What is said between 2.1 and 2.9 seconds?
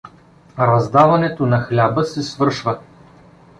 свършва.